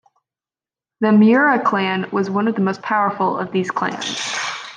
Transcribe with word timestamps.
The 1.01 1.11
Miura 1.11 1.59
clan 1.61 2.09
was 2.11 2.27
one 2.27 2.47
of 2.47 2.55
the 2.55 2.61
most 2.61 2.81
powerful 2.81 3.37
of 3.37 3.51
these 3.51 3.69
clans. 3.69 4.19